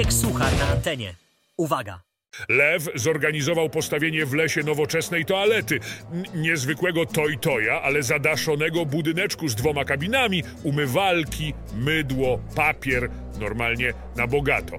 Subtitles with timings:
[0.00, 1.14] Zbieg suchar na antenie.
[1.56, 2.00] Uwaga!
[2.48, 5.80] Lew zorganizował postawienie w lesie nowoczesnej toalety.
[6.12, 13.10] N- niezwykłego toj-toja, ale zadaszonego budyneczku z dwoma kabinami, umywalki, mydło, papier,
[13.40, 14.78] normalnie na bogato.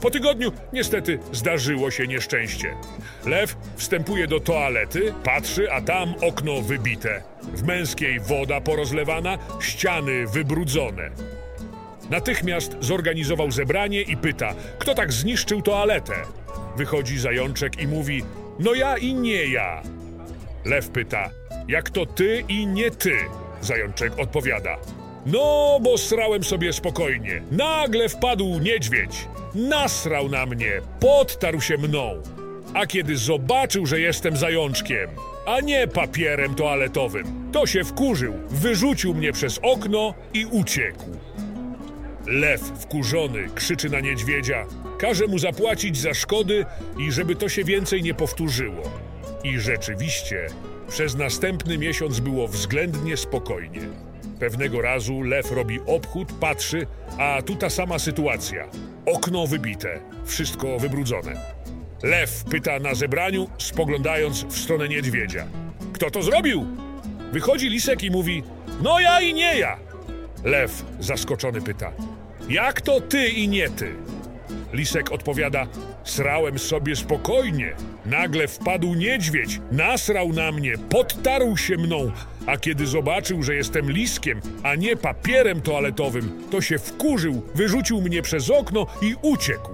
[0.00, 2.74] Po tygodniu niestety zdarzyło się nieszczęście.
[3.26, 7.22] Lew wstępuje do toalety, patrzy, a tam okno wybite.
[7.42, 11.10] W męskiej woda porozlewana, ściany wybrudzone.
[12.10, 16.14] Natychmiast zorganizował zebranie i pyta, kto tak zniszczył toaletę.
[16.76, 18.24] Wychodzi zajączek i mówi,
[18.58, 19.82] no ja i nie ja.
[20.64, 21.30] Lew pyta,
[21.68, 23.16] jak to ty i nie ty?
[23.60, 24.76] Zajączek odpowiada,
[25.26, 27.42] no bo srałem sobie spokojnie.
[27.50, 32.22] Nagle wpadł niedźwiedź, nasrał na mnie, podtarł się mną.
[32.74, 35.10] A kiedy zobaczył, że jestem zajączkiem,
[35.46, 41.04] a nie papierem toaletowym, to się wkurzył, wyrzucił mnie przez okno i uciekł.
[42.26, 44.66] Lew wkurzony krzyczy na niedźwiedzia,
[44.98, 46.66] każe mu zapłacić za szkody
[46.98, 48.82] i żeby to się więcej nie powtórzyło.
[49.44, 50.46] I rzeczywiście,
[50.88, 53.80] przez następny miesiąc było względnie spokojnie.
[54.40, 56.86] Pewnego razu lew robi obchód, patrzy,
[57.18, 58.68] a tu ta sama sytuacja.
[59.06, 61.34] Okno wybite, wszystko wybrudzone.
[62.02, 65.46] Lew pyta na zebraniu, spoglądając w stronę niedźwiedzia.
[65.92, 66.66] Kto to zrobił?
[67.32, 68.42] Wychodzi lisek i mówi:
[68.82, 69.78] No ja i nie ja.
[70.44, 71.92] Lew zaskoczony pyta:
[72.52, 73.94] Jak to ty i nie ty?
[74.72, 75.66] Lisek odpowiada:
[76.04, 77.74] Srałem sobie spokojnie.
[78.06, 82.10] Nagle wpadł niedźwiedź, nasrał na mnie, podtarł się mną,
[82.46, 88.22] a kiedy zobaczył, że jestem liskiem, a nie papierem toaletowym, to się wkurzył, wyrzucił mnie
[88.22, 89.70] przez okno i uciekł.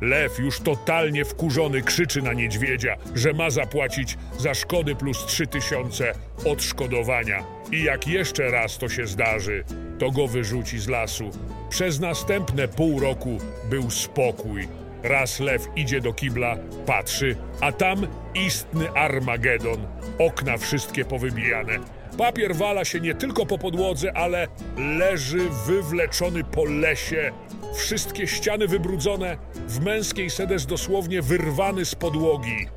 [0.00, 6.12] Lew już totalnie wkurzony krzyczy na niedźwiedzia, że ma zapłacić za szkody plus trzy tysiące
[6.44, 7.44] odszkodowania.
[7.72, 9.64] I jak jeszcze raz to się zdarzy,
[9.98, 11.30] to go wyrzuci z lasu.
[11.70, 13.38] Przez następne pół roku
[13.70, 14.68] był spokój.
[15.02, 19.86] Raz lew idzie do kibla, patrzy, a tam istny Armagedon.
[20.18, 21.78] Okna wszystkie powybijane.
[22.18, 27.32] Papier wala się nie tylko po podłodze, ale leży wywleczony po lesie.
[27.74, 29.36] Wszystkie ściany wybrudzone,
[29.68, 32.68] w męskiej sedes dosłownie wyrwany z podłogi.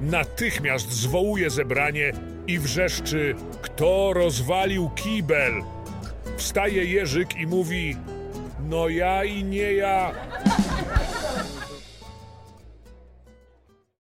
[0.00, 2.12] Natychmiast zwołuje zebranie
[2.46, 5.52] i wrzeszczy: Kto rozwalił kibel?
[6.36, 7.96] Wstaje Jerzyk i mówi:
[8.68, 10.14] No ja i nie ja.